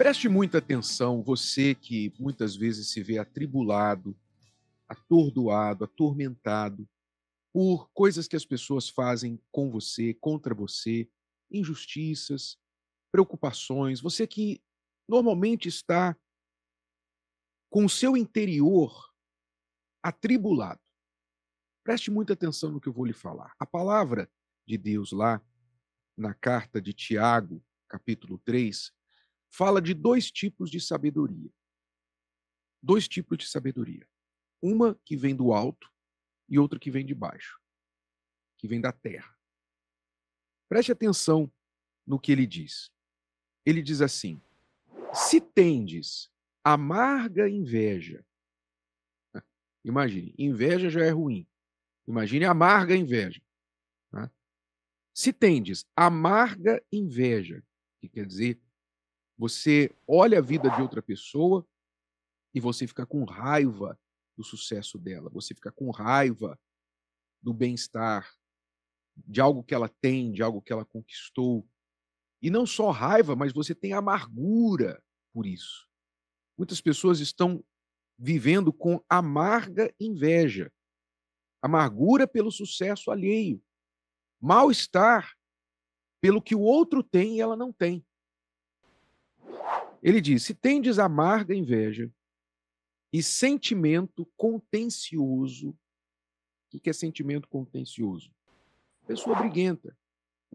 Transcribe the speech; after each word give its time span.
Preste 0.00 0.30
muita 0.30 0.56
atenção, 0.56 1.22
você 1.22 1.74
que 1.74 2.10
muitas 2.18 2.56
vezes 2.56 2.88
se 2.88 3.02
vê 3.02 3.18
atribulado, 3.18 4.18
atordoado, 4.88 5.84
atormentado 5.84 6.88
por 7.52 7.90
coisas 7.90 8.26
que 8.26 8.34
as 8.34 8.46
pessoas 8.46 8.88
fazem 8.88 9.38
com 9.52 9.70
você, 9.70 10.14
contra 10.14 10.54
você, 10.54 11.06
injustiças, 11.50 12.58
preocupações. 13.12 14.00
Você 14.00 14.26
que 14.26 14.62
normalmente 15.06 15.68
está 15.68 16.16
com 17.68 17.84
o 17.84 17.90
seu 17.90 18.16
interior 18.16 19.12
atribulado. 20.02 20.80
Preste 21.84 22.10
muita 22.10 22.32
atenção 22.32 22.70
no 22.70 22.80
que 22.80 22.88
eu 22.88 22.94
vou 22.94 23.04
lhe 23.04 23.12
falar. 23.12 23.54
A 23.58 23.66
palavra 23.66 24.32
de 24.66 24.78
Deus 24.78 25.12
lá 25.12 25.42
na 26.16 26.32
carta 26.32 26.80
de 26.80 26.94
Tiago, 26.94 27.62
capítulo 27.86 28.38
3, 28.38 28.98
fala 29.50 29.82
de 29.82 29.92
dois 29.92 30.30
tipos 30.30 30.70
de 30.70 30.80
sabedoria. 30.80 31.52
Dois 32.82 33.06
tipos 33.06 33.36
de 33.36 33.46
sabedoria. 33.46 34.08
Uma 34.62 34.94
que 35.04 35.16
vem 35.16 35.34
do 35.34 35.52
alto 35.52 35.90
e 36.48 36.58
outra 36.58 36.78
que 36.78 36.90
vem 36.90 37.04
de 37.04 37.14
baixo, 37.14 37.60
que 38.58 38.66
vem 38.66 38.80
da 38.80 38.92
terra. 38.92 39.36
Preste 40.68 40.92
atenção 40.92 41.52
no 42.06 42.18
que 42.18 42.32
ele 42.32 42.46
diz. 42.46 42.90
Ele 43.66 43.82
diz 43.82 44.00
assim: 44.00 44.40
Se 45.12 45.40
tendes 45.40 46.30
amarga 46.64 47.48
inveja, 47.48 48.24
imagine, 49.84 50.34
inveja 50.38 50.88
já 50.88 51.04
é 51.04 51.10
ruim. 51.10 51.46
Imagine 52.06 52.44
amarga 52.44 52.96
inveja. 52.96 53.42
Né? 54.12 54.30
Se 55.14 55.32
tendes 55.32 55.86
amarga 55.94 56.82
inveja, 56.90 57.64
que 58.00 58.08
quer 58.08 58.26
dizer 58.26 58.60
você 59.40 59.90
olha 60.06 60.36
a 60.36 60.42
vida 60.42 60.68
de 60.68 60.82
outra 60.82 61.00
pessoa 61.00 61.66
e 62.54 62.60
você 62.60 62.86
fica 62.86 63.06
com 63.06 63.24
raiva 63.24 63.98
do 64.36 64.44
sucesso 64.44 64.98
dela, 64.98 65.30
você 65.30 65.54
fica 65.54 65.72
com 65.72 65.90
raiva 65.90 66.60
do 67.40 67.54
bem-estar, 67.54 68.30
de 69.16 69.40
algo 69.40 69.64
que 69.64 69.74
ela 69.74 69.88
tem, 69.88 70.30
de 70.30 70.42
algo 70.42 70.60
que 70.60 70.70
ela 70.70 70.84
conquistou. 70.84 71.66
E 72.42 72.50
não 72.50 72.66
só 72.66 72.90
raiva, 72.90 73.34
mas 73.34 73.50
você 73.50 73.74
tem 73.74 73.94
amargura 73.94 75.02
por 75.32 75.46
isso. 75.46 75.88
Muitas 76.54 76.82
pessoas 76.82 77.18
estão 77.18 77.64
vivendo 78.18 78.74
com 78.74 79.02
amarga 79.08 79.90
inveja, 79.98 80.70
amargura 81.62 82.28
pelo 82.28 82.52
sucesso 82.52 83.10
alheio, 83.10 83.64
mal-estar 84.38 85.34
pelo 86.20 86.42
que 86.42 86.54
o 86.54 86.60
outro 86.60 87.02
tem 87.02 87.38
e 87.38 87.40
ela 87.40 87.56
não 87.56 87.72
tem. 87.72 88.04
Ele 90.02 90.20
diz: 90.20 90.44
se 90.44 90.54
tendes 90.54 90.98
amarga 90.98 91.54
inveja 91.54 92.10
e 93.12 93.22
sentimento 93.22 94.26
contencioso. 94.36 95.76
O 96.72 96.78
que 96.78 96.88
é 96.88 96.92
sentimento 96.92 97.48
contencioso? 97.48 98.32
Pessoa 99.06 99.36
briguenta. 99.36 99.96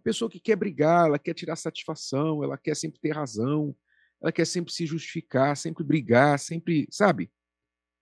Pessoa 0.04 0.30
que 0.30 0.40
quer 0.40 0.56
brigar, 0.56 1.08
ela 1.08 1.20
quer 1.20 1.34
tirar 1.34 1.56
satisfação, 1.56 2.44
ela 2.44 2.58
quer 2.58 2.76
sempre 2.76 3.00
ter 3.00 3.12
razão, 3.12 3.76
ela 4.22 4.32
quer 4.32 4.46
sempre 4.46 4.72
se 4.72 4.86
justificar, 4.86 5.58
sempre 5.58 5.84
brigar, 5.84 6.40
sempre, 6.40 6.88
sabe? 6.92 7.32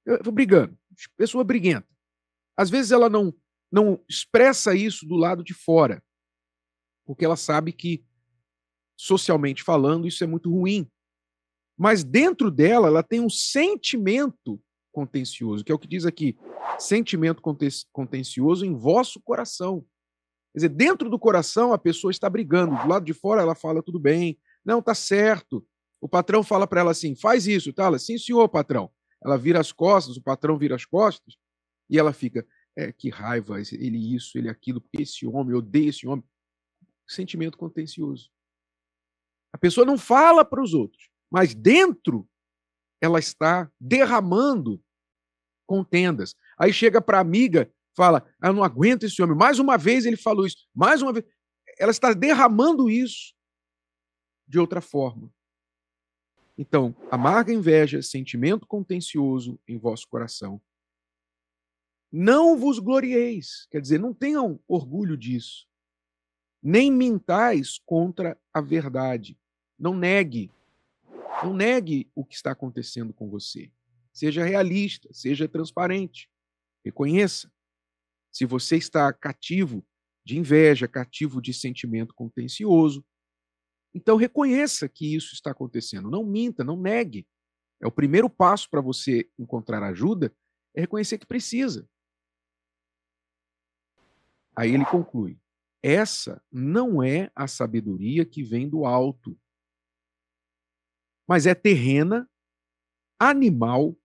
Eu 0.06 0.20
vou 0.24 0.34
brigando. 0.34 0.78
Pessoa 1.16 1.44
briguenta. 1.44 1.88
Às 2.58 2.70
vezes 2.70 2.92
ela 2.92 3.10
não 3.10 3.34
não 3.72 4.00
expressa 4.08 4.76
isso 4.76 5.04
do 5.08 5.16
lado 5.16 5.44
de 5.44 5.52
fora, 5.52 6.04
porque 7.06 7.26
ela 7.26 7.36
sabe 7.36 7.74
que 7.74 8.06
socialmente 9.04 9.64
falando 9.64 10.08
isso 10.08 10.23
é 10.23 10.28
muito 10.28 10.50
ruim 10.50 10.90
mas 11.78 12.04
dentro 12.04 12.52
dela 12.52 12.88
ela 12.88 13.04
tem 13.04 13.20
um 13.20 13.30
sentimento 13.30 14.62
contencioso, 14.92 15.64
que 15.64 15.72
é 15.72 15.76
o 15.76 15.80
que 15.80 15.88
diz 15.88 16.06
aqui: 16.06 16.38
sentimento 16.78 17.42
contencioso 17.92 18.66
em 18.66 18.74
vosso 18.74 19.19
coração. 19.22 19.86
Quer 20.53 20.59
dizer, 20.59 20.69
dentro 20.69 21.09
do 21.09 21.18
coração 21.18 21.74
a 21.74 21.78
pessoa 21.78 22.12
está 22.12 22.30
brigando, 22.30 22.80
do 22.81 22.88
lado 22.88 23.06
de 23.06 23.14
fora 23.14 23.41
ela 23.41 23.56
fala 23.56 23.81
tudo 23.81 24.00
bem, 24.00 24.40
não, 24.64 24.81
tá 24.81 24.94
certo. 24.94 25.66
O 26.00 26.08
patrão 26.08 26.44
fala 26.44 26.68
para 26.68 26.81
ela 26.81 26.91
assim: 26.91 27.16
faz 27.16 27.47
isso, 27.47 27.74
tá? 27.74 27.85
Ela, 27.85 27.97
sim, 27.97 28.18
senhor, 28.18 28.47
patrão. 28.50 28.91
Ela 29.24 29.38
vira 29.38 29.59
as 29.59 29.72
costas, 29.72 30.18
o 30.18 30.22
patrão 30.22 30.58
vira 30.58 30.75
as 30.75 30.85
costas, 30.85 31.35
e 31.90 31.97
ela 31.97 32.14
fica: 32.14 32.46
é, 32.78 32.91
que 32.91 33.09
raiva, 33.09 33.59
ele 33.59 34.16
isso, 34.16 34.38
ele 34.38 34.50
aquilo, 34.50 34.80
porque 34.80 35.02
esse 35.02 35.25
homem, 35.25 35.53
eu 35.53 35.58
odeio 35.58 35.90
esse 35.90 36.08
homem. 36.08 36.24
Sentimento 37.08 37.58
contencioso. 37.58 38.30
A 39.53 39.58
pessoa 39.58 39.86
não 39.86 39.97
fala 39.97 40.44
para 40.44 40.62
os 40.62 40.74
outros, 40.74 41.09
mas 41.31 41.53
dentro 41.53 42.28
ela 43.00 43.19
está 43.19 43.72
derramando 43.80 44.84
contendas. 45.68 46.36
Aí 46.58 46.74
chega 46.74 47.02
para 47.02 47.19
a 47.19 47.22
amiga, 47.22 47.72
fala: 47.96 48.25
ah, 48.41 48.47
Eu 48.47 48.53
não 48.53 48.64
aguento 48.64 49.03
esse 49.03 49.22
homem. 49.22 49.38
Mais 49.38 49.59
uma 49.59 49.78
vez 49.78 50.06
ele 50.06 50.18
falou 50.18 50.46
isso. 50.46 50.68
Mais 50.74 51.02
uma 51.02 51.14
vez. 51.14 51.25
Ela 51.78 51.91
está 51.91 52.14
derramando 52.14 52.90
isso 52.90 53.34
de 54.47 54.59
outra 54.59 54.81
forma. 54.81 55.31
Então, 56.58 56.96
amarga 57.09 57.52
inveja, 57.52 58.02
sentimento 58.02 58.68
contencioso 58.68 59.59
em 59.68 59.78
vosso 59.78 60.08
coração. 60.08 60.62
Não 62.12 62.56
vos 62.56 62.78
glorieis, 62.78 63.68
quer 63.72 63.81
dizer, 63.81 64.00
não 64.00 64.14
tenham 64.14 64.59
orgulho 64.68 65.18
disso. 65.18 65.68
Nem 66.62 66.91
mintais 66.91 67.80
contra 67.80 68.40
a 68.53 68.62
verdade. 68.62 69.35
Não 69.84 69.94
negue 69.94 70.50
não 71.44 71.54
negue 71.54 72.10
o 72.16 72.24
que 72.24 72.36
está 72.36 72.52
acontecendo 72.52 73.14
com 73.14 73.30
você. 73.30 73.70
Seja 74.14 74.46
realista, 74.46 75.10
seja 75.12 75.48
transparente. 75.48 76.30
Reconheça. 76.86 77.52
Se 78.32 78.46
você 78.46 78.78
está 78.78 79.12
cativo 79.12 79.86
de 80.24 80.38
inveja, 80.38 80.88
cativo 80.88 81.42
de 81.42 81.54
sentimento 81.54 82.14
contencioso, 82.14 83.06
então 83.94 84.16
reconheça 84.16 84.88
que 84.88 85.14
isso 85.16 85.34
está 85.34 85.52
acontecendo. 85.52 86.10
Não 86.10 86.24
minta, 86.24 86.64
não 86.64 86.78
negue. 86.78 87.28
É 87.82 87.86
o 87.86 87.92
primeiro 87.92 88.30
passo 88.30 88.70
para 88.70 88.82
você 88.82 89.30
encontrar 89.38 89.84
ajuda, 89.84 90.34
é 90.74 90.82
reconhecer 90.82 91.18
que 91.18 91.28
precisa. 91.28 91.88
Aí 94.56 94.74
ele 94.74 94.86
conclui: 94.86 95.38
essa 95.82 96.42
não 96.52 97.04
é 97.04 97.30
a 97.36 97.48
sabedoria 97.48 98.26
que 98.26 98.44
vem 98.44 98.70
do 98.70 98.86
alto, 98.86 99.38
mas 101.28 101.45
é 101.45 101.56
terrena, 101.56 102.29
animal 103.19 103.97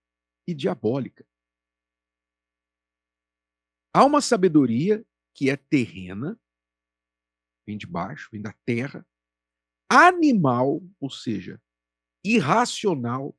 e 0.47 0.55
diabólica. 0.55 1.27
Há 3.93 4.05
uma 4.05 4.21
sabedoria 4.21 5.05
que 5.35 5.51
é 5.51 5.57
terrena, 5.57 6.39
vem 7.67 7.77
de 7.77 7.87
baixo, 7.87 8.29
vem 8.31 8.41
da 8.41 8.53
terra, 8.65 9.07
animal, 9.89 10.83
ou 11.01 11.11
seja, 11.11 11.61
irracional, 12.25 13.37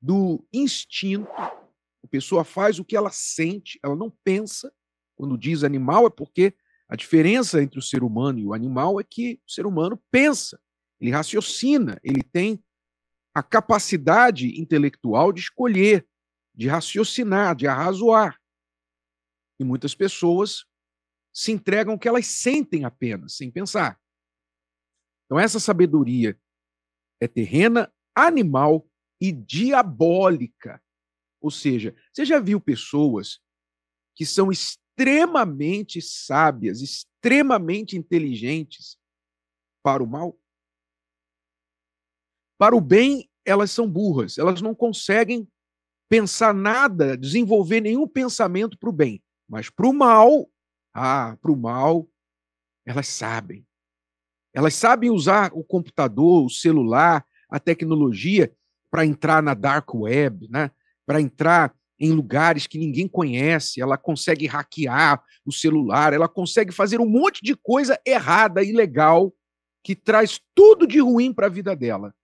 do 0.00 0.46
instinto. 0.52 1.30
A 1.36 2.08
pessoa 2.08 2.44
faz 2.44 2.78
o 2.78 2.84
que 2.84 2.96
ela 2.96 3.10
sente, 3.10 3.78
ela 3.82 3.96
não 3.96 4.10
pensa. 4.22 4.72
Quando 5.16 5.38
diz 5.38 5.64
animal, 5.64 6.06
é 6.06 6.10
porque 6.10 6.54
a 6.88 6.94
diferença 6.94 7.62
entre 7.62 7.78
o 7.78 7.82
ser 7.82 8.02
humano 8.02 8.38
e 8.38 8.46
o 8.46 8.54
animal 8.54 9.00
é 9.00 9.04
que 9.04 9.40
o 9.46 9.50
ser 9.50 9.66
humano 9.66 10.00
pensa, 10.10 10.60
ele 11.00 11.10
raciocina, 11.10 12.00
ele 12.02 12.22
tem 12.22 12.62
a 13.34 13.42
capacidade 13.42 14.58
intelectual 14.60 15.32
de 15.32 15.40
escolher, 15.40 16.06
de 16.54 16.68
raciocinar, 16.68 17.54
de 17.54 17.66
arrazoar. 17.66 18.40
E 19.60 19.64
muitas 19.64 19.94
pessoas 19.94 20.64
se 21.32 21.52
entregam 21.52 21.92
ao 21.92 21.98
que 21.98 22.08
elas 22.08 22.26
sentem 22.26 22.84
apenas, 22.84 23.36
sem 23.36 23.50
pensar. 23.50 24.00
Então, 25.26 25.38
essa 25.38 25.60
sabedoria 25.60 26.38
é 27.20 27.28
terrena, 27.28 27.92
animal 28.14 28.88
e 29.20 29.32
diabólica. 29.32 30.82
Ou 31.40 31.50
seja, 31.50 31.94
você 32.12 32.24
já 32.24 32.40
viu 32.40 32.60
pessoas 32.60 33.40
que 34.14 34.24
são 34.24 34.50
extremamente 34.50 36.00
sábias, 36.00 36.80
extremamente 36.80 37.96
inteligentes 37.96 38.98
para 39.82 40.02
o 40.02 40.06
mal? 40.06 40.38
Para 42.58 42.76
o 42.76 42.80
bem, 42.80 43.28
elas 43.44 43.70
são 43.70 43.88
burras, 43.88 44.38
elas 44.38 44.60
não 44.62 44.74
conseguem 44.74 45.48
pensar 46.08 46.54
nada, 46.54 47.16
desenvolver 47.16 47.80
nenhum 47.80 48.06
pensamento 48.06 48.78
para 48.78 48.88
o 48.88 48.92
bem. 48.92 49.22
Mas 49.48 49.70
para 49.70 49.86
o 49.86 49.92
mal, 49.92 50.48
ah, 50.94 51.36
para 51.40 51.52
o 51.52 51.56
mal, 51.56 52.08
elas 52.84 53.08
sabem. 53.08 53.66
Elas 54.54 54.74
sabem 54.74 55.10
usar 55.10 55.50
o 55.52 55.62
computador, 55.62 56.44
o 56.44 56.50
celular, 56.50 57.24
a 57.48 57.60
tecnologia 57.60 58.52
para 58.90 59.04
entrar 59.04 59.42
na 59.42 59.54
dark 59.54 59.94
web, 59.94 60.48
né? 60.50 60.70
para 61.04 61.20
entrar 61.20 61.74
em 61.98 62.12
lugares 62.12 62.66
que 62.66 62.78
ninguém 62.78 63.08
conhece, 63.08 63.80
ela 63.80 63.96
consegue 63.96 64.46
hackear 64.46 65.22
o 65.44 65.52
celular, 65.52 66.12
ela 66.12 66.28
consegue 66.28 66.72
fazer 66.72 67.00
um 67.00 67.08
monte 67.08 67.42
de 67.42 67.54
coisa 67.54 67.98
errada, 68.06 68.62
ilegal, 68.62 69.32
que 69.82 69.94
traz 69.94 70.40
tudo 70.54 70.86
de 70.86 71.00
ruim 71.00 71.32
para 71.32 71.46
a 71.46 71.50
vida 71.50 71.74
dela. 71.76 72.14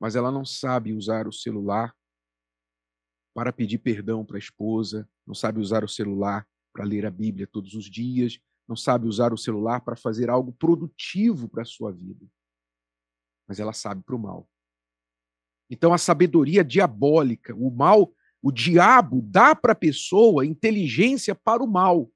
Mas 0.00 0.16
ela 0.16 0.30
não 0.30 0.44
sabe 0.44 0.92
usar 0.92 1.26
o 1.26 1.32
celular 1.32 1.94
para 3.34 3.52
pedir 3.52 3.78
perdão 3.78 4.24
para 4.24 4.36
a 4.36 4.38
esposa, 4.38 5.08
não 5.26 5.34
sabe 5.34 5.60
usar 5.60 5.84
o 5.84 5.88
celular 5.88 6.46
para 6.72 6.84
ler 6.84 7.04
a 7.04 7.10
Bíblia 7.10 7.46
todos 7.46 7.74
os 7.74 7.84
dias, 7.84 8.38
não 8.66 8.76
sabe 8.76 9.06
usar 9.06 9.32
o 9.32 9.38
celular 9.38 9.80
para 9.80 9.96
fazer 9.96 10.28
algo 10.28 10.52
produtivo 10.52 11.48
para 11.48 11.62
a 11.62 11.66
sua 11.66 11.92
vida. 11.92 12.26
Mas 13.46 13.60
ela 13.60 13.72
sabe 13.72 14.02
para 14.02 14.16
o 14.16 14.18
mal. 14.18 14.48
Então 15.70 15.92
a 15.92 15.98
sabedoria 15.98 16.64
diabólica, 16.64 17.54
o 17.54 17.70
mal, 17.70 18.12
o 18.42 18.50
diabo 18.50 19.20
dá 19.22 19.54
para 19.54 19.72
a 19.72 19.76
pessoa 19.76 20.46
inteligência 20.46 21.34
para 21.34 21.62
o 21.62 21.66
mal. 21.66 22.10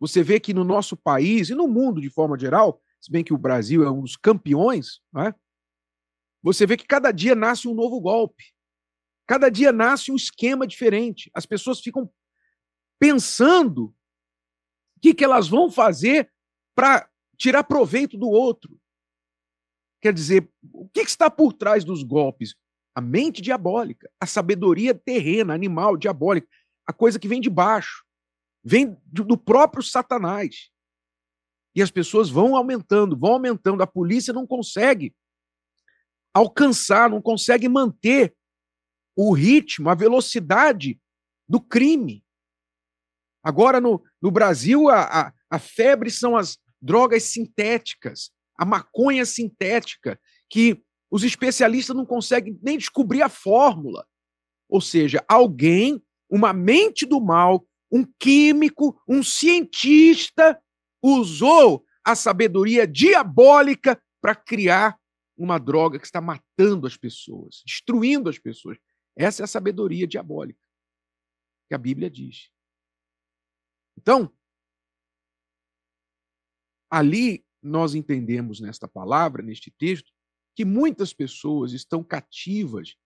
Você 0.00 0.22
vê 0.22 0.38
que 0.38 0.54
no 0.54 0.64
nosso 0.64 0.96
país 0.96 1.50
e 1.50 1.54
no 1.54 1.68
mundo 1.68 2.00
de 2.00 2.10
forma 2.10 2.38
geral, 2.38 2.80
se 3.00 3.10
bem 3.10 3.24
que 3.24 3.34
o 3.34 3.38
Brasil 3.38 3.84
é 3.84 3.90
um 3.90 4.00
dos 4.00 4.16
campeões, 4.16 5.00
é? 5.16 5.34
Você 6.44 6.66
vê 6.66 6.76
que 6.76 6.86
cada 6.86 7.10
dia 7.10 7.34
nasce 7.34 7.66
um 7.66 7.74
novo 7.74 7.98
golpe. 7.98 8.52
Cada 9.26 9.48
dia 9.48 9.72
nasce 9.72 10.12
um 10.12 10.16
esquema 10.16 10.66
diferente. 10.66 11.30
As 11.32 11.46
pessoas 11.46 11.80
ficam 11.80 12.12
pensando 12.98 13.86
o 14.96 15.00
que, 15.00 15.14
que 15.14 15.24
elas 15.24 15.48
vão 15.48 15.70
fazer 15.70 16.30
para 16.74 17.08
tirar 17.38 17.64
proveito 17.64 18.18
do 18.18 18.28
outro. 18.28 18.78
Quer 20.02 20.12
dizer, 20.12 20.52
o 20.70 20.86
que, 20.86 21.02
que 21.02 21.10
está 21.10 21.30
por 21.30 21.54
trás 21.54 21.82
dos 21.82 22.02
golpes? 22.02 22.54
A 22.94 23.00
mente 23.00 23.40
diabólica, 23.40 24.10
a 24.20 24.26
sabedoria 24.26 24.94
terrena, 24.94 25.54
animal, 25.54 25.96
diabólica, 25.96 26.46
a 26.86 26.92
coisa 26.92 27.18
que 27.18 27.26
vem 27.26 27.40
de 27.40 27.48
baixo, 27.48 28.04
vem 28.62 28.94
do 29.06 29.38
próprio 29.38 29.82
Satanás. 29.82 30.70
E 31.74 31.80
as 31.80 31.90
pessoas 31.90 32.28
vão 32.28 32.54
aumentando, 32.54 33.18
vão 33.18 33.32
aumentando. 33.32 33.82
A 33.82 33.86
polícia 33.86 34.32
não 34.32 34.46
consegue 34.46 35.14
alcançar, 36.34 37.08
não 37.08 37.22
consegue 37.22 37.68
manter 37.68 38.34
o 39.16 39.32
ritmo, 39.32 39.88
a 39.88 39.94
velocidade 39.94 41.00
do 41.48 41.60
crime. 41.60 42.24
Agora, 43.42 43.80
no, 43.80 44.02
no 44.20 44.30
Brasil, 44.30 44.88
a, 44.88 45.02
a, 45.02 45.32
a 45.48 45.58
febre 45.58 46.10
são 46.10 46.36
as 46.36 46.58
drogas 46.82 47.22
sintéticas, 47.24 48.32
a 48.58 48.64
maconha 48.64 49.24
sintética, 49.24 50.18
que 50.50 50.82
os 51.10 51.22
especialistas 51.22 51.94
não 51.94 52.04
conseguem 52.04 52.58
nem 52.62 52.76
descobrir 52.76 53.22
a 53.22 53.28
fórmula. 53.28 54.04
Ou 54.68 54.80
seja, 54.80 55.24
alguém, 55.28 56.02
uma 56.28 56.52
mente 56.52 57.06
do 57.06 57.20
mal, 57.20 57.64
um 57.92 58.04
químico, 58.18 59.00
um 59.06 59.22
cientista, 59.22 60.60
usou 61.00 61.84
a 62.04 62.14
sabedoria 62.14 62.86
diabólica 62.86 64.00
para 64.20 64.34
criar 64.34 64.98
uma 65.36 65.58
droga 65.58 65.98
que 65.98 66.06
está 66.06 66.20
matando 66.20 66.86
as 66.86 66.96
pessoas, 66.96 67.62
destruindo 67.66 68.28
as 68.28 68.38
pessoas. 68.38 68.78
Essa 69.16 69.42
é 69.42 69.44
a 69.44 69.48
sabedoria 69.48 70.06
diabólica 70.06 70.64
que 71.68 71.74
a 71.74 71.78
Bíblia 71.78 72.10
diz. 72.10 72.50
Então, 73.96 74.32
ali 76.90 77.44
nós 77.62 77.94
entendemos 77.94 78.60
nesta 78.60 78.86
palavra, 78.86 79.42
neste 79.42 79.70
texto, 79.70 80.12
que 80.54 80.64
muitas 80.64 81.12
pessoas 81.12 81.72
estão 81.72 82.04
cativas 82.04 82.96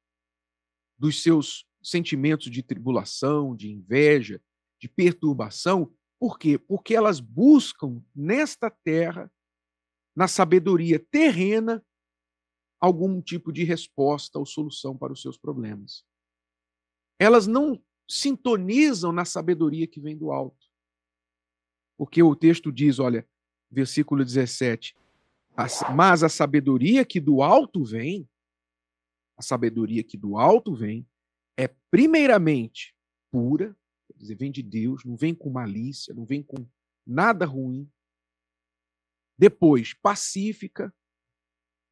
dos 0.98 1.22
seus 1.22 1.66
sentimentos 1.82 2.50
de 2.50 2.62
tribulação, 2.62 3.54
de 3.54 3.70
inveja, 3.70 4.42
de 4.81 4.88
perturbação. 4.88 5.94
Por 6.19 6.38
quê? 6.38 6.58
Porque 6.58 6.94
elas 6.94 7.20
buscam 7.20 8.02
nesta 8.14 8.69
terra, 8.69 9.32
na 10.14 10.26
sabedoria 10.26 10.98
terrena, 10.98 11.82
algum 12.80 13.20
tipo 13.20 13.52
de 13.52 13.64
resposta 13.64 14.38
ou 14.38 14.46
solução 14.46 14.96
para 14.96 15.12
os 15.12 15.20
seus 15.20 15.36
problemas. 15.36 16.04
Elas 17.19 17.46
não 17.46 17.82
sintonizam 18.08 19.12
na 19.12 19.25
sabedoria 19.25 19.86
que 19.86 20.00
vem 20.00 20.16
do 20.16 20.30
alto. 20.30 20.66
Porque 21.96 22.22
o 22.22 22.36
texto 22.36 22.70
diz, 22.70 22.98
olha, 22.98 23.28
versículo 23.70 24.25
17, 24.25 24.96
mas 25.94 26.22
a 26.22 26.28
sabedoria 26.28 27.04
que 27.04 27.20
do 27.20 27.42
alto 27.42 27.84
vem, 27.84 28.28
a 29.36 29.42
sabedoria 29.42 30.04
que 30.04 30.16
do 30.16 30.38
alto 30.38 30.74
vem, 30.74 31.06
é 31.56 31.69
primeiramente 31.90 32.94
pura, 33.31 33.76
quer 34.06 34.16
dizer, 34.16 34.36
vem 34.36 34.52
de 34.52 34.62
Deus, 34.62 35.04
não 35.04 35.16
vem 35.16 35.34
com 35.34 35.50
malícia, 35.50 36.14
não 36.14 36.24
vem 36.24 36.42
com 36.42 36.64
nada 37.04 37.44
ruim. 37.44 37.90
Depois, 39.36 39.92
pacífica, 39.94 40.94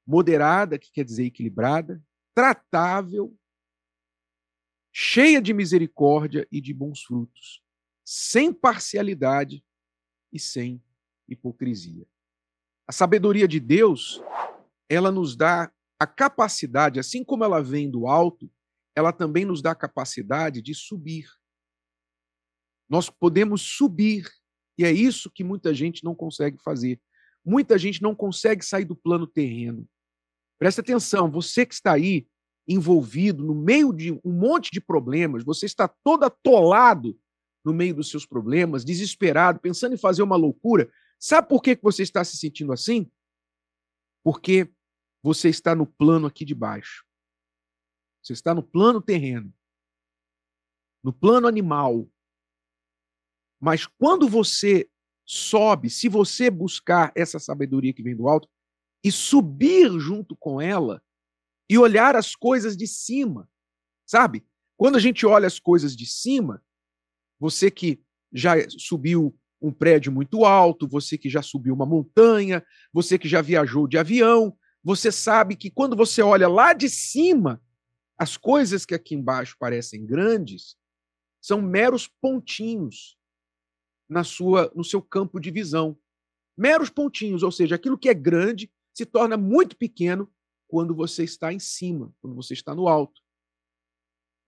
moderada, 0.06 0.78
que 0.78 0.92
quer 0.92 1.04
dizer 1.04 1.24
equilibrada, 1.24 2.02
tratável, 2.34 3.36
cheia 4.92 5.42
de 5.42 5.52
misericórdia 5.52 6.46
e 6.50 6.60
de 6.60 6.72
bons 6.72 7.02
frutos, 7.02 7.62
sem 8.04 8.52
parcialidade 8.52 9.64
e 10.32 10.38
sem 10.38 10.82
hipocrisia. 11.28 12.06
A 12.86 12.92
sabedoria 12.92 13.48
de 13.48 13.58
Deus, 13.58 14.22
ela 14.88 15.10
nos 15.10 15.34
dá 15.34 15.72
a 15.98 16.06
capacidade, 16.06 17.00
assim 17.00 17.24
como 17.24 17.42
ela 17.44 17.62
vem 17.62 17.90
do 17.90 18.06
alto, 18.06 18.50
ela 18.94 19.12
também 19.12 19.44
nos 19.44 19.60
dá 19.60 19.72
a 19.72 19.76
capacidade 19.76 20.62
de 20.62 20.74
subir. 20.74 21.28
Nós 22.88 23.10
podemos 23.10 23.62
subir, 23.62 24.30
e 24.78 24.84
é 24.84 24.92
isso 24.92 25.30
que 25.30 25.42
muita 25.42 25.74
gente 25.74 26.04
não 26.04 26.14
consegue 26.14 26.58
fazer. 26.62 27.00
Muita 27.44 27.78
gente 27.78 28.02
não 28.02 28.14
consegue 28.14 28.64
sair 28.64 28.84
do 28.84 28.96
plano 28.96 29.26
terreno. 29.26 29.88
Presta 30.58 30.80
atenção, 30.80 31.30
você 31.30 31.66
que 31.66 31.74
está 31.74 31.92
aí 31.92 32.26
envolvido 32.66 33.44
no 33.44 33.54
meio 33.54 33.92
de 33.92 34.12
um 34.12 34.32
monte 34.32 34.70
de 34.70 34.80
problemas, 34.80 35.44
você 35.44 35.66
está 35.66 35.86
todo 35.86 36.24
atolado 36.24 37.18
no 37.64 37.72
meio 37.72 37.94
dos 37.94 38.10
seus 38.10 38.24
problemas, 38.24 38.84
desesperado, 38.84 39.60
pensando 39.60 39.94
em 39.94 39.98
fazer 39.98 40.22
uma 40.22 40.36
loucura. 40.36 40.90
Sabe 41.18 41.48
por 41.48 41.62
que 41.62 41.78
você 41.82 42.02
está 42.02 42.24
se 42.24 42.36
sentindo 42.36 42.72
assim? 42.72 43.10
Porque 44.24 44.70
você 45.22 45.48
está 45.48 45.74
no 45.74 45.86
plano 45.86 46.26
aqui 46.26 46.44
de 46.44 46.54
baixo. 46.54 47.04
Você 48.22 48.32
está 48.32 48.54
no 48.54 48.62
plano 48.62 49.00
terreno, 49.00 49.54
no 51.02 51.12
plano 51.12 51.46
animal. 51.46 52.08
Mas 53.60 53.86
quando 53.86 54.28
você 54.28 54.88
sobe, 55.24 55.90
se 55.90 56.08
você 56.08 56.50
buscar 56.50 57.12
essa 57.14 57.38
sabedoria 57.38 57.92
que 57.92 58.02
vem 58.02 58.16
do 58.16 58.28
alto 58.28 58.48
e 59.06 59.12
subir 59.12 59.88
junto 60.00 60.34
com 60.34 60.60
ela 60.60 61.00
e 61.70 61.78
olhar 61.78 62.16
as 62.16 62.34
coisas 62.34 62.76
de 62.76 62.88
cima, 62.88 63.48
sabe? 64.04 64.44
Quando 64.76 64.96
a 64.96 64.98
gente 64.98 65.24
olha 65.24 65.46
as 65.46 65.60
coisas 65.60 65.94
de 65.94 66.04
cima, 66.04 66.60
você 67.38 67.70
que 67.70 68.02
já 68.32 68.54
subiu 68.68 69.32
um 69.62 69.72
prédio 69.72 70.10
muito 70.10 70.44
alto, 70.44 70.88
você 70.88 71.16
que 71.16 71.30
já 71.30 71.40
subiu 71.40 71.72
uma 71.72 71.86
montanha, 71.86 72.66
você 72.92 73.16
que 73.16 73.28
já 73.28 73.40
viajou 73.40 73.86
de 73.86 73.96
avião, 73.96 74.58
você 74.82 75.12
sabe 75.12 75.54
que 75.54 75.70
quando 75.70 75.94
você 75.94 76.20
olha 76.20 76.48
lá 76.48 76.72
de 76.72 76.88
cima, 76.88 77.62
as 78.18 78.36
coisas 78.36 78.84
que 78.84 78.94
aqui 78.94 79.14
embaixo 79.14 79.54
parecem 79.56 80.04
grandes 80.04 80.76
são 81.40 81.62
meros 81.62 82.08
pontinhos 82.08 83.16
na 84.08 84.24
sua 84.24 84.72
no 84.74 84.82
seu 84.82 85.00
campo 85.00 85.38
de 85.38 85.52
visão. 85.52 85.96
Meros 86.58 86.90
pontinhos, 86.90 87.44
ou 87.44 87.52
seja, 87.52 87.76
aquilo 87.76 87.96
que 87.96 88.08
é 88.08 88.14
grande 88.14 88.68
se 88.96 89.04
torna 89.04 89.36
muito 89.36 89.76
pequeno 89.76 90.32
quando 90.66 90.94
você 90.94 91.22
está 91.22 91.52
em 91.52 91.58
cima, 91.58 92.14
quando 92.18 92.34
você 92.34 92.54
está 92.54 92.74
no 92.74 92.88
alto. 92.88 93.20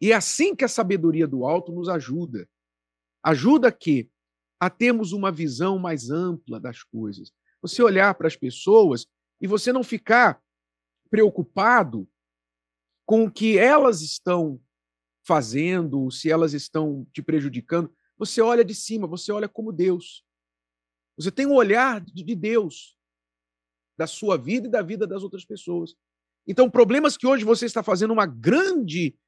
E 0.01 0.11
é 0.11 0.15
assim 0.15 0.57
que 0.57 0.65
a 0.65 0.69
sabedoria 0.69 1.29
do 1.29 1.45
alto 1.45 1.71
nos 1.71 1.87
ajuda. 1.87 2.49
Ajuda 3.23 3.71
que 3.71 4.11
a 4.59 4.71
termos 4.71 5.13
uma 5.13 5.31
visão 5.31 5.79
mais 5.79 6.09
ampla 6.09 6.59
das 6.59 6.83
coisas. 6.83 7.31
Você 7.61 7.83
olhar 7.83 8.15
para 8.15 8.27
as 8.27 8.37
pessoas 8.37 9.07
e 9.39 9.47
você 9.47 9.71
não 9.71 9.85
ficar 9.85 10.43
preocupado 11.11 12.09
com 13.05 13.25
o 13.25 13.31
que 13.31 13.59
elas 13.59 14.01
estão 14.01 14.59
fazendo, 15.27 16.11
se 16.11 16.31
elas 16.31 16.55
estão 16.55 17.07
te 17.13 17.23
prejudicando. 17.23 17.95
Você 18.17 18.41
olha 18.41 18.65
de 18.65 18.75
cima, 18.75 19.07
você 19.07 19.31
olha 19.31 19.49
como 19.49 19.73
Deus. 19.73 20.25
Você 21.19 21.31
tem 21.31 21.47
um 21.47 21.55
olhar 21.55 22.01
de 22.01 22.35
Deus, 22.35 22.98
da 23.99 24.07
sua 24.07 24.39
vida 24.39 24.69
e 24.69 24.71
da 24.71 24.81
vida 24.81 25.07
das 25.07 25.25
outras 25.25 25.45
pessoas. 25.45 25.97
Então, 26.47 26.71
problemas 26.71 27.17
que 27.17 27.27
hoje 27.27 27.45
você 27.45 27.67
está 27.67 27.83
fazendo 27.83 28.13
uma 28.13 28.25
grande 28.25 29.19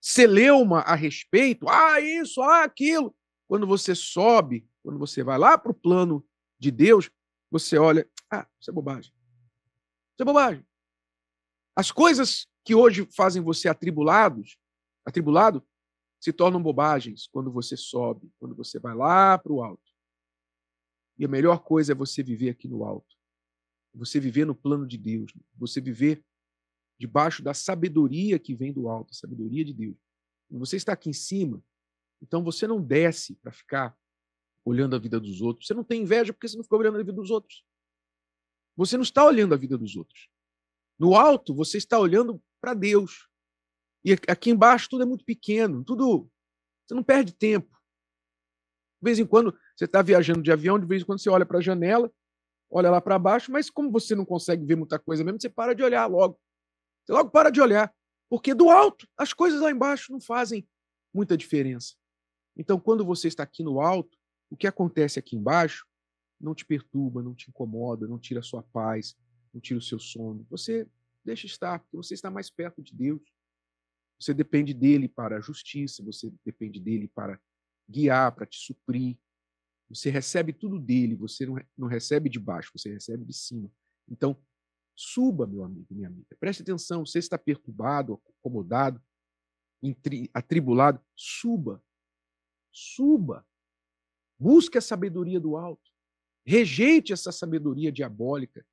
celeuma 0.00 0.80
a 0.80 0.94
respeito, 0.94 1.68
ah, 1.68 2.00
isso, 2.00 2.40
ah, 2.40 2.64
aquilo, 2.64 3.14
quando 3.46 3.66
você 3.66 3.94
sobe, 3.94 4.66
quando 4.82 4.98
você 4.98 5.22
vai 5.22 5.38
lá 5.38 5.58
para 5.58 5.70
o 5.70 5.74
plano 5.74 6.26
de 6.58 6.70
Deus, 6.70 7.10
você 7.50 7.76
olha, 7.76 8.08
ah, 8.32 8.48
isso 8.58 8.70
é 8.70 8.72
bobagem. 8.74 9.12
Isso 9.12 10.22
é 10.22 10.24
bobagem. 10.24 10.66
As 11.76 11.92
coisas 11.92 12.48
que 12.64 12.74
hoje 12.74 13.06
fazem 13.14 13.42
você 13.42 13.68
atribulados, 13.68 14.56
atribulado, 15.04 15.62
se 16.18 16.32
tornam 16.32 16.62
bobagens 16.62 17.28
quando 17.28 17.52
você 17.52 17.76
sobe, 17.76 18.32
quando 18.38 18.56
você 18.56 18.78
vai 18.78 18.94
lá 18.94 19.36
para 19.38 19.52
o 19.52 19.62
alto. 19.62 19.92
E 21.18 21.24
a 21.24 21.28
melhor 21.28 21.60
coisa 21.60 21.92
é 21.92 21.94
você 21.94 22.22
viver 22.22 22.50
aqui 22.50 22.66
no 22.66 22.82
alto. 22.82 23.14
Você 23.96 24.20
viver 24.20 24.44
no 24.44 24.54
plano 24.54 24.86
de 24.86 24.98
Deus, 24.98 25.32
você 25.56 25.80
viver 25.80 26.22
debaixo 26.98 27.42
da 27.42 27.54
sabedoria 27.54 28.38
que 28.38 28.54
vem 28.54 28.72
do 28.72 28.88
alto, 28.88 29.10
a 29.10 29.14
sabedoria 29.14 29.64
de 29.64 29.72
Deus. 29.72 29.96
Você 30.50 30.76
está 30.76 30.92
aqui 30.92 31.10
em 31.10 31.14
cima, 31.14 31.62
então 32.22 32.44
você 32.44 32.66
não 32.66 32.80
desce 32.80 33.34
para 33.36 33.50
ficar 33.50 33.96
olhando 34.64 34.94
a 34.96 34.98
vida 34.98 35.18
dos 35.18 35.40
outros. 35.40 35.66
Você 35.66 35.74
não 35.74 35.84
tem 35.84 36.02
inveja 36.02 36.32
porque 36.32 36.46
você 36.46 36.56
não 36.56 36.64
fica 36.64 36.76
olhando 36.76 36.96
a 36.96 36.98
vida 36.98 37.12
dos 37.12 37.30
outros. 37.30 37.64
Você 38.76 38.96
não 38.96 39.02
está 39.02 39.24
olhando 39.24 39.54
a 39.54 39.56
vida 39.56 39.78
dos 39.78 39.96
outros. 39.96 40.28
No 40.98 41.14
alto, 41.14 41.54
você 41.54 41.78
está 41.78 41.98
olhando 41.98 42.42
para 42.60 42.74
Deus. 42.74 43.28
E 44.04 44.12
aqui 44.12 44.50
embaixo 44.50 44.88
tudo 44.90 45.02
é 45.02 45.06
muito 45.06 45.24
pequeno, 45.24 45.84
tudo. 45.84 46.30
Você 46.84 46.94
não 46.94 47.02
perde 47.02 47.32
tempo. 47.32 47.70
De 49.00 49.04
vez 49.04 49.18
em 49.18 49.26
quando 49.26 49.56
você 49.74 49.84
está 49.84 50.02
viajando 50.02 50.42
de 50.42 50.52
avião, 50.52 50.78
de 50.78 50.86
vez 50.86 51.02
em 51.02 51.04
quando 51.04 51.20
você 51.20 51.28
olha 51.30 51.46
para 51.46 51.58
a 51.58 51.62
janela, 51.62 52.12
olha 52.70 52.90
lá 52.90 53.00
para 53.00 53.18
baixo, 53.18 53.50
mas 53.50 53.70
como 53.70 53.90
você 53.90 54.14
não 54.14 54.24
consegue 54.24 54.64
ver 54.64 54.76
muita 54.76 54.98
coisa 54.98 55.24
mesmo, 55.24 55.40
você 55.40 55.48
para 55.48 55.74
de 55.74 55.82
olhar 55.82 56.06
logo. 56.06 56.38
Você 57.04 57.12
logo 57.12 57.30
para 57.30 57.50
de 57.50 57.60
olhar. 57.60 57.94
Porque 58.28 58.54
do 58.54 58.70
alto, 58.70 59.06
as 59.16 59.32
coisas 59.32 59.60
lá 59.60 59.70
embaixo 59.70 60.12
não 60.12 60.20
fazem 60.20 60.66
muita 61.14 61.36
diferença. 61.36 61.94
Então, 62.56 62.80
quando 62.80 63.04
você 63.04 63.28
está 63.28 63.42
aqui 63.42 63.62
no 63.62 63.80
alto, 63.80 64.18
o 64.50 64.56
que 64.56 64.66
acontece 64.66 65.18
aqui 65.18 65.36
embaixo 65.36 65.86
não 66.40 66.54
te 66.54 66.64
perturba, 66.64 67.22
não 67.22 67.34
te 67.34 67.48
incomoda, 67.48 68.06
não 68.06 68.18
tira 68.18 68.40
a 68.40 68.42
sua 68.42 68.62
paz, 68.62 69.16
não 69.52 69.60
tira 69.60 69.78
o 69.78 69.82
seu 69.82 69.98
sono. 69.98 70.46
Você 70.50 70.86
deixa 71.24 71.46
estar, 71.46 71.78
porque 71.80 71.96
você 71.96 72.14
está 72.14 72.30
mais 72.30 72.50
perto 72.50 72.82
de 72.82 72.94
Deus. 72.94 73.22
Você 74.20 74.32
depende 74.32 74.72
dele 74.72 75.08
para 75.08 75.36
a 75.36 75.40
justiça, 75.40 76.02
você 76.02 76.32
depende 76.44 76.80
dele 76.80 77.08
para 77.14 77.40
guiar, 77.88 78.32
para 78.32 78.46
te 78.46 78.58
suprir. 78.58 79.16
Você 79.88 80.10
recebe 80.10 80.52
tudo 80.52 80.78
dele, 80.78 81.14
você 81.14 81.46
não 81.76 81.86
recebe 81.86 82.28
de 82.28 82.40
baixo, 82.40 82.72
você 82.74 82.92
recebe 82.92 83.24
de 83.24 83.32
cima. 83.32 83.70
Então, 84.08 84.36
Suba, 84.96 85.46
meu 85.46 85.62
amigo, 85.62 85.86
minha 85.94 86.08
amiga. 86.08 86.34
Preste 86.40 86.62
atenção. 86.62 87.04
Você 87.04 87.18
está 87.18 87.36
perturbado, 87.36 88.20
acomodado, 88.40 89.00
atribulado. 90.32 90.98
Suba. 91.14 91.84
Suba. 92.72 93.46
Busque 94.38 94.78
a 94.78 94.80
sabedoria 94.80 95.38
do 95.38 95.54
alto. 95.56 95.90
Rejeite 96.46 97.12
essa 97.12 97.30
sabedoria 97.30 97.92
diabólica. 97.92 98.66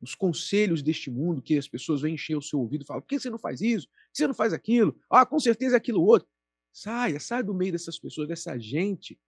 Os 0.00 0.14
conselhos 0.14 0.80
deste 0.80 1.10
mundo 1.10 1.42
que 1.42 1.58
as 1.58 1.68
pessoas 1.68 2.02
vêm 2.02 2.14
encher 2.14 2.36
o 2.36 2.42
seu 2.42 2.60
ouvido 2.60 2.82
e 2.82 2.86
falam: 2.86 3.02
por 3.02 3.08
que 3.08 3.18
você 3.18 3.30
não 3.30 3.38
faz 3.38 3.60
isso? 3.60 3.88
Por 3.88 3.94
que 4.12 4.18
você 4.18 4.26
não 4.28 4.34
faz 4.34 4.52
aquilo? 4.52 4.96
Ah, 5.10 5.26
com 5.26 5.40
certeza 5.40 5.76
é 5.76 5.78
aquilo 5.78 6.04
outro. 6.04 6.28
Saia, 6.72 7.18
saia 7.18 7.42
do 7.42 7.54
meio 7.54 7.72
dessas 7.72 7.98
pessoas, 7.98 8.28
dessa 8.28 8.58
gente 8.58 9.18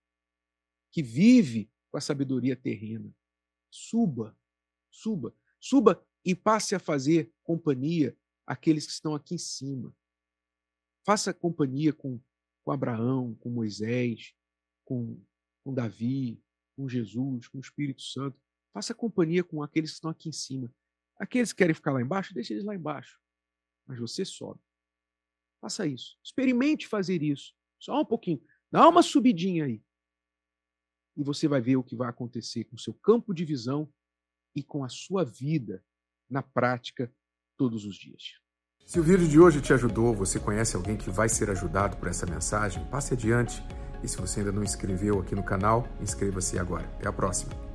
que 0.95 1.03
vive 1.03 1.69
com 1.91 1.99
a 1.99 2.01
sabedoria 2.01 2.55
terrena. 2.55 3.13
Suba, 3.69 4.39
suba. 4.89 5.35
Suba 5.59 6.07
e 6.25 6.37
passe 6.37 6.73
a 6.77 6.79
fazer 6.79 7.33
companhia 7.43 8.17
àqueles 8.47 8.87
que 8.87 8.93
estão 8.93 9.13
aqui 9.13 9.35
em 9.35 9.39
cima. 9.39 9.93
Faça 11.05 11.35
companhia 11.35 11.93
com, 11.93 12.21
com 12.63 12.71
Abraão, 12.71 13.35
com 13.41 13.51
Moisés, 13.51 14.37
com, 14.85 15.21
com 15.65 15.75
Davi, 15.75 16.41
com 16.77 16.89
Jesus, 16.89 17.49
com 17.49 17.59
o 17.59 17.61
Espírito 17.61 18.03
Santo. 18.03 18.41
Faça 18.73 18.95
companhia 18.95 19.43
com 19.43 19.65
aqueles 19.65 19.91
que 19.91 19.95
estão 19.97 20.13
aqui 20.13 20.29
em 20.29 20.33
cima. 20.33 20.73
Aqueles 21.19 21.53
que 21.53 21.59
querem 21.59 21.75
ficar 21.75 21.93
lá 21.93 22.01
embaixo, 22.01 22.33
deixe 22.33 22.53
eles 22.53 22.65
lá 22.65 22.73
embaixo. 22.73 23.19
Mas 23.85 23.99
você 23.99 24.25
sobe. 24.25 24.61
Faça 25.61 25.89
isso. 25.89 26.17
Experimente 26.23 26.87
fazer 26.87 27.21
isso. 27.21 27.53
Só 27.81 28.01
um 28.01 28.05
pouquinho. 28.05 28.41
Dá 28.71 28.89
uma 28.89 29.03
subidinha 29.03 29.65
aí. 29.65 29.83
E 31.17 31.23
você 31.23 31.47
vai 31.47 31.61
ver 31.61 31.77
o 31.77 31.85
que 31.85 31.97
vai 31.97 32.09
acontecer 32.09 32.65
com 32.65 32.77
o 32.77 32.79
seu 32.79 32.95
campo 32.95 33.33
de 33.33 33.45
visão 33.45 33.89
e 34.55 34.63
com 34.63 34.85
a 34.85 34.89
sua 34.89 35.25
vida 35.25 35.83
na 36.29 36.43
prática 36.43 37.13
todos 37.57 37.85
os 37.85 37.97
dias. 37.97 38.23
Se 38.85 39.01
o 39.01 39.03
vídeo 39.03 39.27
de 39.27 39.41
hoje 39.41 39.61
te 39.61 39.73
ajudou, 39.73 40.15
você 40.15 40.39
conhece 40.39 40.77
alguém 40.77 40.97
que 40.97 41.11
vai 41.11 41.29
ser 41.29 41.51
ajudado 41.51 41.97
por 41.97 42.09
essa 42.09 42.27
mensagem, 42.27 42.85
passe 42.91 43.15
adiante. 43.15 43.63
E 44.03 44.09
se 44.09 44.19
você 44.19 44.41
ainda 44.41 44.53
não 44.53 44.63
inscreveu 44.63 45.19
aqui 45.21 45.35
no 45.35 45.43
canal, 45.43 45.89
inscreva-se 46.01 46.59
agora. 46.59 46.85
Até 46.99 47.09
a 47.09 47.13
próxima. 47.13 47.74